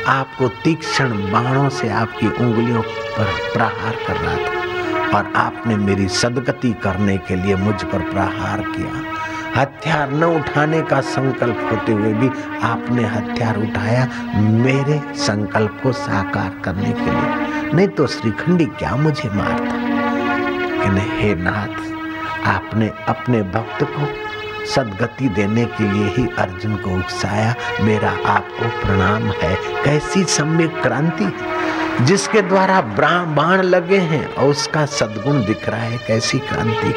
आपको 0.07 0.49
तीक्ष्ण 0.49 1.33
बाणों 1.33 1.69
से 1.69 1.88
आपकी 1.88 2.26
उंगलियों 2.26 2.83
पर 2.83 3.25
प्रहार 3.52 3.97
कर 4.07 4.17
रहा 4.17 4.37
था। 4.37 5.19
और 5.19 5.33
आपने 5.37 5.76
मेरी 5.76 6.09
सदगति 6.09 6.73
करने 6.73 7.17
के 7.19 7.37
लिए 7.37 7.57
मुझ 7.57 7.85
पर 7.85 7.99
प्रहार 7.99 8.61
किया 8.61 9.22
हथियार 9.57 10.11
न 10.11 10.25
उठाने 10.25 10.83
का 10.83 11.01
संकल्प 11.01 11.69
होते 11.73 11.93
हुए 11.93 12.13
भी 12.13 12.29
आपने 12.63 13.05
हथियार 13.05 13.57
उठाया 13.57 14.09
मेरे 14.37 15.15
संकल्प 15.15 15.81
को 15.83 15.93
साकार 15.93 16.63
करने 16.65 16.93
के 16.93 17.11
लिए। 17.11 17.73
नहीं 17.73 17.89
तो 17.89 18.07
श्रीखंडी 18.07 18.65
क्या 18.65 18.97
मुझे 18.97 19.29
मारता? 19.29 19.65
लेकिन 19.65 21.21
हे 21.21 21.35
नाथ, 21.35 21.93
आपने 22.47 22.91
अपने 23.09 23.43
भक्त 23.43 23.83
को 23.83 24.33
सदगति 24.67 25.29
देने 25.29 25.65
के 25.65 25.93
लिए 25.93 26.07
ही 26.07 26.29
अर्जुन 26.39 26.77
को 26.77 26.91
उकसाया। 26.91 27.55
मेरा 27.81 28.17
आपको 28.27 28.69
प्रणाम 28.69 29.23
है। 29.23 29.85
कैसी 29.85 30.25
सम्यक 30.25 30.83
क्रांति 30.83 31.25
है, 31.25 32.07
जिसके 32.07 32.43
द्वारा 32.43 32.81
ब्राह्मण 32.81 33.63
लगे 33.63 33.99
हैं 33.99 34.35
और 34.35 34.49
उसका 34.49 34.87
सदगुण 34.87 35.45
दिख 35.45 35.69
रहा 35.69 35.81
है। 35.81 35.99
कैसी 35.99 36.39
क्रांति 36.39 36.95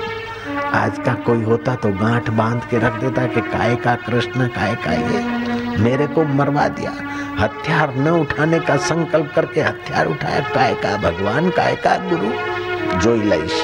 आज 0.74 0.98
का 1.06 1.14
कोई 1.26 1.42
होता 1.44 1.74
तो 1.76 1.88
गांठ 1.96 2.30
बांध 2.36 2.62
के 2.70 2.78
रख 2.78 3.00
देता 3.00 3.26
कि 3.26 3.40
काय 3.48 3.76
का 3.78 3.94
कृष्ण 4.06 4.46
काय 4.50 4.74
का 4.84 4.92
ये 4.94 5.24
मेरे 5.80 6.06
को 6.08 6.24
मरवा 6.36 6.68
दिया 6.78 6.92
हथियार 7.40 7.94
न 7.98 8.16
उठाने 8.20 8.60
का 8.60 8.76
संकल्प 8.86 9.32
करके 9.34 9.60
हथियार 9.62 10.06
उठाया 10.08 10.40
काय 10.54 10.74
का 10.82 10.96
भगवान 11.00 11.50
काय 11.58 11.76
का 11.84 11.96
गुरु 12.08 12.32
जो 13.00 13.14
लईश 13.26 13.60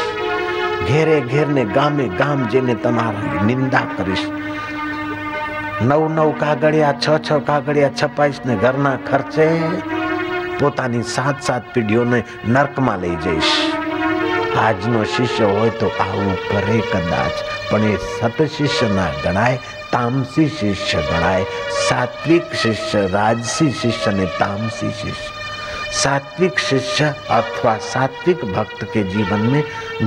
ઘેરે 0.85 1.15
ઘેરને 1.23 1.63
ગામે 1.69 2.05
ગામ 2.19 2.43
જેને 2.49 2.75
તમારી 2.77 3.45
નિંદા 3.47 3.81
કરીશ 3.93 4.27
નવ 5.83 6.03
નવ 6.09 6.29
કાગળિયા 6.43 6.99
છ 6.99 7.09
છ 7.21 7.41
કાગળિયા 7.49 7.97
છપાઈશ 8.01 8.41
ને 8.47 8.57
ઘરના 8.57 8.93
ખર્ચે 9.09 9.49
પોતાની 10.61 11.09
સાત 11.15 11.43
સાત 11.43 11.73
પેઢીઓને 11.75 12.21
નર્કમાં 12.49 13.01
લઈ 13.01 13.17
જઈશ 13.25 13.53
આજનો 14.57 15.05
શિષ્ય 15.07 15.47
હોય 15.51 15.79
તો 15.81 15.93
આવું 15.99 16.35
કરે 16.45 16.81
કદાચ 16.89 17.37
પણ 17.71 17.89
એ 17.89 17.95
સત 18.01 18.51
શિષ્ય 18.51 18.91
ના 18.91 19.09
ગણાય 19.19 19.63
તામસી 19.93 20.51
શિષ્ય 20.59 21.07
ગણાય 21.09 21.47
સાત્વિક 21.81 22.61
શિષ્ય 22.63 23.09
રાજસી 23.09 23.73
શિષ્ય 23.81 24.13
ને 24.13 24.29
તામસી 24.39 24.95
શિષ્ય 25.01 25.37
सात्विक 25.93 26.59
शिष्य 26.59 27.05
अथवा 27.31 27.77
सात्विक 27.83 28.45
भक्त 28.47 28.83
के 28.85 29.03
जीवन 29.05 29.41
में 29.53 29.63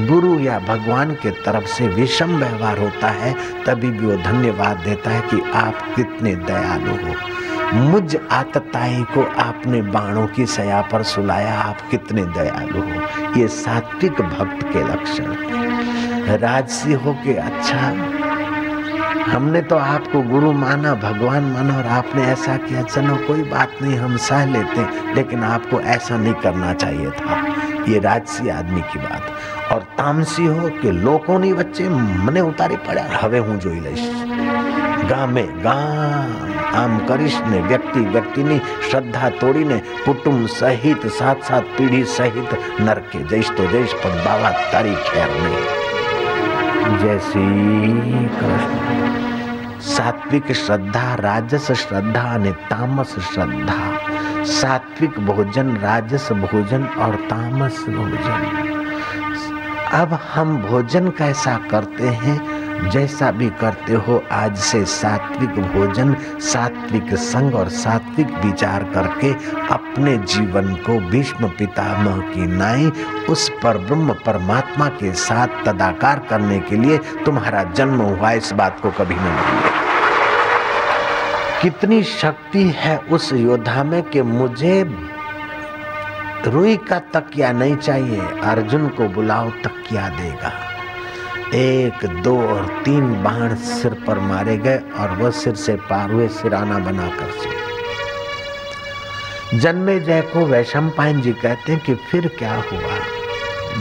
गुरु 0.08 0.34
या 0.40 0.60
भगवान 0.62 1.14
के 1.16 1.32
तरफ 1.46 1.68
से 1.68 1.88
विषम 1.96 2.36
व्यवहार 2.38 2.78
होता 2.78 3.10
है 3.14 3.34
तभी 3.66 3.92
भी 3.92 4.06
वो 4.06 4.18
धन्यवाद 4.24 4.84
देता 4.86 5.10
है 5.10 5.22
कि 5.30 5.42
आप 5.56 5.82
कितने 5.96 6.36
दयालु 6.44 6.96
हो 7.06 7.16
मुझ 7.75 8.17
आतताई 8.33 9.05
को 9.15 9.23
आपने 9.43 9.83
बाणों 9.83 10.27
की 10.27 10.47
सया 10.47 10.81
पर 10.81 11.03
सुलाया। 11.03 11.61
आप 11.61 11.77
कितने 11.91 12.23
दयालु 12.23 12.81
हो। 12.81 13.01
ये 13.41 13.49
सात्विक 13.49 14.13
भक्त 14.13 14.67
के 14.73 14.93
लक्षण 14.93 15.35
राजसी 16.37 16.93
हो 16.93 17.13
के 17.13 17.35
अच्छा। 17.35 17.79
हमने 19.33 19.63
तो 19.63 19.77
आपको 19.77 20.23
गुरु 20.23 20.53
माना, 20.53 20.95
भगवान 20.95 21.43
माना 21.43 21.77
और 21.77 21.87
आपने 21.87 22.23
ऐसा 22.23 22.57
किया। 22.57 22.83
चलो, 22.83 23.17
कोई 23.17 23.43
बात 23.43 23.71
नहीं, 23.83 23.97
हम 23.97 24.17
सह 24.17 24.45
लेते 24.45 25.15
लेकिन 25.15 25.45
आपको 25.45 25.81
ऐसा 25.81 26.17
नहीं 26.17 26.35
करना 26.35 26.73
चाहिए 26.75 27.11
था। 27.11 27.47
ये 27.89 27.99
राजसी 27.99 28.49
आदमी 28.49 28.81
की 28.81 28.99
बात। 28.99 29.23
और 29.73 29.81
तामसी 29.81 30.47
हो 30.47 30.69
कि 30.69 30.91
लोगों 30.93 31.39
ने 31.39 31.53
बच्चे 31.53 31.89
मने 32.25 32.41
उतारे 32.41 32.77
पड़ा। 32.77 33.05
हवे 33.23 33.39
हूँ 33.39 33.61
जोई 33.61 33.81
गाँव 33.81 35.09
गामे 35.09 35.43
गाँव 35.43 36.54
આમ 36.75 36.95
કરીશને 37.07 37.59
વ્યક્તિ 37.67 38.05
વ્યક્તિની 38.09 38.61
શ્રદ્ધા 38.67 39.31
તોડીને 39.41 39.79
કુટુંબ 39.99 40.47
સહિત 40.51 41.09
સાત 41.13 41.45
સાત 41.45 41.71
પેઢી 41.77 42.07
સહિત 42.09 42.57
નરકે 42.81 43.25
જઈશ 43.27 43.53
તો 43.57 43.69
જઈશ 43.69 43.97
પણ 44.01 44.25
બાવા 44.25 44.55
તારી 44.67 44.99
ખેર 45.05 45.31
નહીં 45.37 46.99
જય 46.99 47.17
શ્રી 47.27 48.25
કૃષ્ણ 48.35 49.21
સાત્વિક 49.89 50.55
શ્રદ્ધા 50.57 51.13
રાજસ 51.21 51.71
શ્રદ્ધા 51.77 52.29
અને 52.33 52.53
તામસ 52.69 53.17
શ્રદ્ધા 53.25 53.95
सात्विक 54.47 55.19
भोजन 55.21 55.77
राजस 55.79 56.29
भोजन 56.35 56.85
और 56.99 57.15
तामस 57.29 57.79
भोजन 57.89 58.43
अब 59.95 60.13
हम 60.25 60.57
भोजन 60.63 61.09
कैसा 61.11 61.57
करते 61.71 62.09
हैं 62.19 62.54
जैसा 62.91 63.31
भी 63.31 63.51
करते 63.51 63.93
हो, 63.93 64.23
आज 64.33 64.57
से 64.57 64.85
सात्विक 64.85 65.51
भोजन, 65.51 66.17
सात्विक 66.41 67.15
संग 67.15 67.55
और 67.55 67.69
सात्विक 67.69 68.31
विचार 68.45 68.85
करके 68.85 69.33
अपने 69.75 70.17
जीवन 70.17 70.75
को 70.75 70.99
भीष्म 71.01 71.49
पितामह 71.49 72.19
की 72.19 72.47
नाई, 72.47 72.93
उस 73.29 73.49
पर 73.63 73.79
ब्रह्म 73.79 74.13
परमात्मा 74.13 74.89
के 74.89 75.13
साथ 75.13 75.65
तदाकार 75.65 76.19
करने 76.19 76.59
के 76.59 76.77
लिए 76.77 76.99
तुम्हारा 77.25 77.63
जन्म 77.63 78.03
हुआ, 78.03 78.31
इस 78.31 78.53
बात 78.53 78.81
को 78.81 78.91
कभी 78.91 79.15
न 79.15 79.19
भूलिए। 79.19 79.73
कितनी 81.63 82.03
शक्ति 82.03 82.69
है 82.77 82.99
उस 82.99 83.33
योद्धा 83.33 83.85
में 83.85 84.03
कि 84.03 84.23
मुझे 84.23 84.83
रुई 86.47 86.77
का 86.77 86.99
तकिया 86.99 87.53
नहीं 87.53 87.77
चाहिए, 87.77 88.21
अर्जुन 88.45 88.89
को 88.89 89.09
बुलाओ, 89.09 89.51
तकिया 89.51 90.09
देगा। 90.09 90.74
एक, 91.55 92.07
दो 92.07 92.49
और 92.49 92.83
तीन 92.85 93.23
बाण 93.23 93.55
सिर 93.55 93.95
पर 94.07 94.19
मारे 94.19 94.57
गए 94.57 94.79
और 94.99 95.11
वह 95.11 95.31
सिर 95.31 95.55
से 95.55 95.77
पार 95.77 96.11
हुए 96.11 96.29
सिराना 96.29 96.79
बनाकर 96.79 97.31
से। 97.31 97.51
जन्मे 99.59 100.01
जय 100.01 100.21
को 100.23 100.47
वैशम 100.47 100.91
पायन 100.91 101.21
जी 101.21 101.33
कहते 101.33 101.73
हैं 101.73 101.81
कि 101.81 101.95
फिर 101.95 102.29
क्या 102.29 102.55
हुआ? 102.55 102.97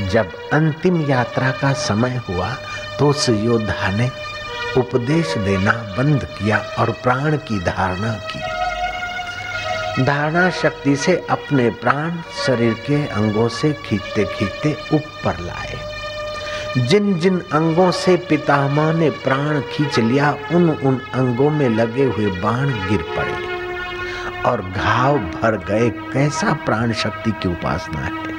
जब 0.08 0.30
अंतिम 0.54 1.10
यात्रा 1.10 1.52
का 1.52 1.74
समय 1.74 2.22
हुआ 2.30 2.50
तो 3.00 3.10
उस 3.10 3.30
योद्धा 3.30 3.90
ने 3.92 4.10
उपदेश 4.78 5.38
देना 5.38 5.72
बंद 5.72 6.26
किया 6.26 6.58
और 6.80 6.92
प्राण 6.92 7.38
की 7.38 7.60
धारणा 7.60 8.14
की। 8.14 10.04
धारणा 10.04 10.50
शक्ति 10.50 10.96
से 10.96 11.26
अपने 11.30 11.70
प्राण 11.70 12.12
शरीर 12.48 12.74
के 12.74 13.08
अंगों 13.08 13.48
से 13.48 13.74
खींचते 13.74 14.24
खींचते 14.26 14.78
ऊपर 14.94 15.40
लाए। 15.40 15.93
जिन 16.78 17.20
जिन 17.20 17.40
अंगों 17.40 17.92
से 17.92 18.18
पितामह 18.18 18.94
ने 18.94 19.10
प्राण 19.10 19.62
खींच 19.62 20.00
लिया, 20.00 20.38
उन 20.52 20.70
उन 20.70 21.00
अंगों 21.00 21.50
में 21.50 21.70
लगे 21.70 22.04
हुए 22.04 22.26
बाण 22.26 22.68
गिर 22.68 23.02
पड़े। 23.02 23.54
और 24.42 24.62
घाव 24.62 25.18
भर 25.18 25.58
गए, 25.58 25.90
कैसा 25.90 26.54
प्राण 26.54 26.94
शक्ति 26.94 27.32
की 27.32 27.50
उपासना 27.50 28.00
है? 28.00 28.34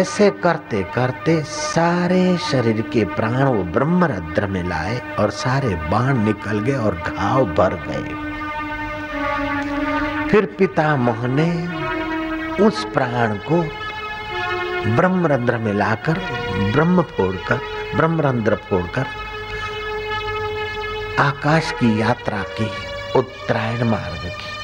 ऐसे 0.00 0.30
करते 0.30 0.86
करते 0.94 1.42
सारे 1.42 2.38
शरीर 2.38 2.80
के 2.80 3.04
प्राण 3.04 3.44
वो 3.44 3.64
ब्रह्मरद्र 3.64 4.46
में 4.46 4.68
लाए 4.68 5.16
और 5.18 5.30
सारे 5.30 5.68
बाण 5.68 6.18
निकल 6.18 6.58
गए 6.58 6.76
और 6.76 6.94
घाव 6.94 7.44
भर 7.44 7.74
गए। 7.74 8.26
फिर 10.28 10.44
पिता 10.44 10.58
पितामह 10.58 11.26
ने 11.26 11.68
उस 12.64 12.84
प्राण 12.84 13.34
को 13.34 13.85
ब्रह्मरंध्र 14.84 15.58
में 15.58 15.72
लाकर, 15.72 16.18
ब्रह्म 16.72 17.02
फोड़कर, 17.02 17.60
ब्रह्मरंध्र 17.96 18.54
फोड़कर 18.54 19.06
आकाश 21.18 21.72
की 21.72 22.00
यात्रा 22.00 22.42
की 22.42 22.70
उत्तरायण 23.18 23.84
मार्ग 23.84 24.28
की। 24.28 24.56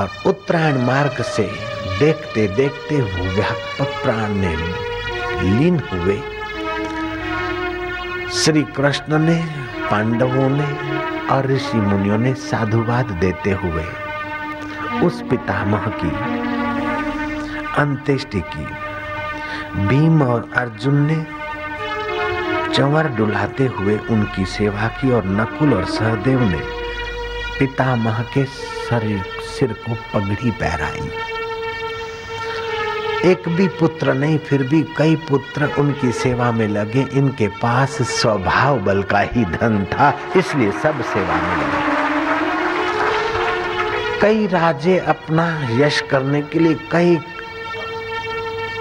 और 0.00 0.10
उत्तरायण 0.26 0.78
मार्ग 0.78 1.22
से 1.22 1.50
देखते 1.98 2.48
देखते 2.48 3.00
वो 3.00 3.24
व्यापक 3.34 4.02
प्राण 4.02 4.30
ने 4.30 4.56
लीन 5.42 5.80
हुए। 5.92 6.22
श्री 8.32 8.62
कृष्ण 8.62 9.18
ने, 9.18 9.44
पांडवों 9.90 10.48
ने 10.48 10.96
और 11.26 11.46
ऋषि 11.46 11.76
मुनियों 11.76 12.18
ने 12.18 12.34
साधुवाद 12.34 13.06
देते 13.06 13.50
हुए 13.50 13.84
उस 15.06 15.22
पितामह 15.22 15.86
की 15.86 16.45
अंत्येष्टि 17.78 18.40
की। 18.40 18.64
भीम 19.86 20.22
और 20.22 20.50
अर्जुन 20.56 21.00
ने 21.02 21.26
चंवर 22.74 23.08
डुलाते 23.08 23.66
हुए 23.66 23.98
उनकी 24.10 24.44
सेवा 24.44 24.88
की 24.98 25.10
और 25.12 25.26
नकुल 25.26 25.74
और 25.74 25.84
सहदेव 25.84 26.40
ने 26.40 26.60
पितामह 27.58 28.22
के 28.34 28.44
शरीर 28.44 29.22
सिर 29.48 29.72
को 29.72 29.94
पगड़ी 30.14 30.50
पहराई। 30.50 31.10
एक 33.24 33.48
भी 33.48 33.66
पुत्र 33.68 34.14
नहीं, 34.14 34.38
फिर 34.38 34.62
भी 34.62 34.82
कई 34.96 35.16
पुत्र 35.28 35.68
उनकी 35.78 36.12
सेवा 36.12 36.50
में 36.52 36.68
लगे। 36.68 37.06
इनके 37.12 37.48
पास 37.48 38.02
स्वभाव 38.10 38.78
बल 38.78 39.02
का 39.02 39.20
ही 39.20 39.44
धन 39.44 39.84
था, 39.84 40.12
इसलिए 40.36 40.72
सब 40.72 41.02
सेवा 41.04 41.34
में 41.34 41.56
लगे। 41.56 41.84
कई 44.20 44.46
राजे 44.46 44.98
अपना 44.98 45.46
यश 45.70 46.00
करने 46.00 46.42
के 46.42 46.58
लिए 46.58 46.74
कई 46.92 47.16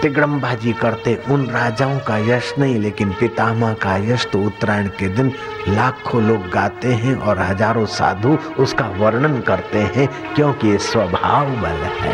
तिगड़मबाजी 0.05 0.71
करते। 0.73 1.13
उन 1.31 1.45
राजाओं 1.45 1.99
का 1.99 2.17
यश 2.25 2.53
नहीं, 2.59 2.79
लेकिन 2.79 3.11
पितामह 3.11 3.73
का 3.73 3.95
यश 4.03 4.25
तो 4.25 4.41
उत्तरायण 4.41 4.87
के 4.89 5.07
दिन 5.07 5.31
लाखों 5.67 6.21
लोग 6.23 6.49
गाते 6.49 6.91
हैं 6.93 7.15
और 7.17 7.39
हज़ारों 7.39 7.85
साधु 7.85 8.37
उसका 8.59 8.85
वर्णन 8.97 9.39
करते 9.41 9.79
हैं, 9.95 10.07
क्योंकि 10.35 10.77
स्वभाव 10.79 11.49
बल 11.61 11.81
है। 11.95 12.13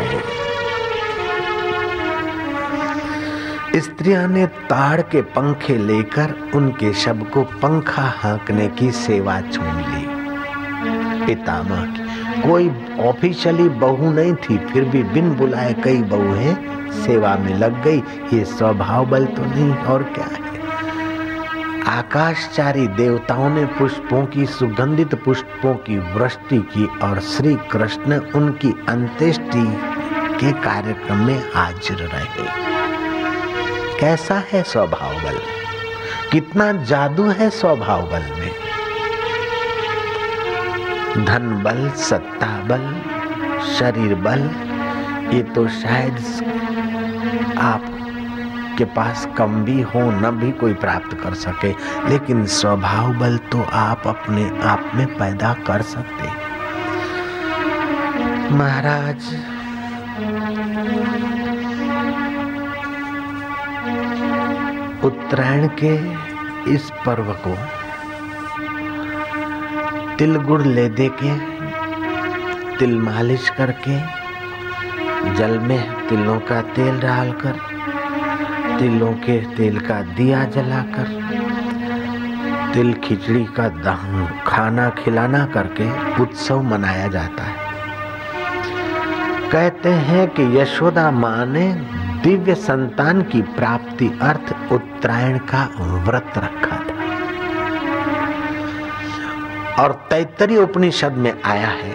स्त्रियाँ 3.80 4.26
ने 4.28 4.46
ताड़ 4.70 5.00
के 5.02 5.22
पंखे 5.32 5.76
लेकर 5.76 6.34
उनके 6.54 6.92
शब 6.94 7.28
को 7.30 7.42
पंखा 7.62 8.06
हाँकने 8.16 8.68
की 8.68 8.90
सेवा 8.96 9.40
छून 9.42 9.76
ली। 9.82 10.04
पितामह 11.26 11.84
की 11.86 12.01
कोई 12.40 12.72
ऑफिशियली 13.00 13.68
बहू 13.68 14.12
नहीं 14.12 14.34
थी, 14.34 14.58
फिर 14.58 14.84
भी 14.84 15.02
बिन 15.02 15.30
बुलाए 15.30 15.72
कई 15.72 16.02
बहुएँ 16.02 16.54
सेवा 16.92 17.36
में 17.36 17.58
लग 17.58 17.84
गई। 17.84 17.98
ये 18.34 18.44
स्वभाव 18.44 19.06
बल 19.06 19.24
तो 19.24 19.42
नहीं, 19.42 19.74
और 19.74 20.02
क्या 20.02 20.24
है? 20.24 20.52
आकाशचारी 21.98 22.86
देवताओं 22.86 23.50
ने 23.50 23.64
पुष्पों 23.64 24.26
की, 24.26 24.46
सुगंधित 24.46 25.14
पुष्पों 25.14 25.74
की 25.74 25.98
वृष्टि 25.98 26.58
की, 26.58 26.86
और 26.86 27.20
श्री 27.20 27.54
कृष्ण 27.54 28.18
उनकी 28.18 28.74
अंत्येष्टि 28.88 29.78
के 30.40 30.52
कार्यक्रम 30.52 31.16
में 31.16 31.42
हाजिर 31.54 31.96
रहे। 31.96 32.72
कैसा 34.00 34.42
है 34.52 34.62
स्वभाव 34.62 35.14
बल? 35.14 35.38
कितना 36.32 36.72
जादू 36.72 37.22
है 37.22 37.50
स्वभाव 37.50 38.02
बल 38.02 38.40
में? 38.40 38.71
धन 41.12 41.62
बल, 41.64 41.90
सत्ता 41.90 42.46
बल, 42.46 42.84
शरीर 43.78 44.14
बल, 44.14 44.40
ये 45.36 45.42
तो 45.42 45.68
शायद 45.68 46.14
आप 47.58 47.84
के 48.78 48.84
पास 48.84 49.28
कम 49.38 49.64
भी 49.64 49.80
हो, 49.82 50.00
न 50.00 50.30
भी 50.30 50.50
कोई 50.52 50.74
प्राप्त 50.74 51.14
कर 51.14 51.34
सके। 51.34 51.72
लेकिन 52.08 52.46
स्वभाव 52.46 53.14
बल 53.14 53.36
तो 53.36 53.62
आप 53.72 54.02
अपने 54.06 54.60
आप 54.62 54.92
में 54.94 55.06
पैदा 55.18 55.52
कर 55.52 55.82
सकते। 55.82 56.24
महाराज, 58.54 59.16
उत्तरायण 65.04 65.68
के 65.84 65.94
इस 66.74 66.90
पर्व 67.06 67.32
को 67.48 67.81
तिल 70.22 70.36
गुड़ 70.36 70.62
ले 70.62 70.88
दे 70.88 71.10
के 71.22 71.30
तिल 72.78 72.98
मालिश 72.98 73.48
करके, 73.50 73.96
जल 75.34 75.58
में 75.58 76.08
तिलों 76.08 76.38
का 76.40 76.60
तेल 76.62 77.00
डालकर, 77.00 77.56
तिलों 78.78 79.12
के 79.12 79.38
तेल 79.56 79.80
का 79.80 80.00
दिया 80.02 80.44
जलाकर 80.44 81.08
तिल 82.74 82.92
खिचड़ी 82.94 83.44
का 83.44 83.68
दहन 83.68 84.28
खाना 84.46 84.88
खिलाना 84.90 85.44
करके 85.46 85.88
उत्सव 86.22 86.62
मनाया 86.62 87.08
जाता 87.08 87.44
है। 87.44 87.56
कहते 89.52 89.88
हैं 89.88 90.28
कि 90.28 90.60
यशोदा 90.60 91.10
माँ 91.10 91.46
ने 91.46 91.66
दिव्य 92.22 92.54
संतान 92.54 93.22
की 93.22 93.42
प्राप्ति 93.42 94.18
अर्थ 94.22 94.72
उत्तरायण 94.72 95.38
का 95.38 95.68
व्रत 95.80 96.32
रखा। 96.36 96.81
और 99.78 99.92
तैतरी 100.10 100.56
उपनिषद 100.56 101.12
में 101.12 101.42
आया 101.42 101.68
है 101.68 101.94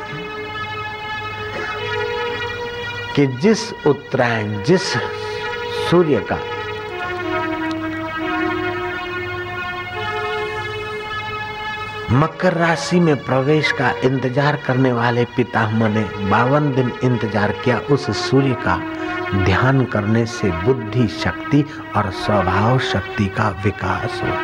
कि 3.16 3.26
जिस 3.42 3.72
उत्तरायण, 3.88 4.64
जिस 4.64 4.94
सूर्य 5.90 6.20
का 6.32 6.40
मकर 12.12 12.54
राशि 12.54 13.00
में 13.00 13.16
प्रवेश 13.26 13.72
का 13.72 13.92
इंतज़ार 14.04 14.56
करने 14.56 14.92
वाले 14.94 15.26
पितामह 15.26 15.90
ने 15.90 16.04
बावन 16.30 16.72
दिन 16.76 16.92
इंतज़ार 17.04 17.52
किया 17.52 17.80
उस 17.80 18.10
सूर्य 18.20 18.54
का 18.54 18.78
ध्यान 19.46 19.86
करने 19.86 20.26
से 20.26 20.52
बुद्धि 20.52 21.08
शक्ति 21.08 21.66
और 21.96 22.12
स्वभाव 22.12 22.80
शक्ति 22.80 23.26
का 23.28 23.50
विकास 23.64 24.22
होता 24.24 24.36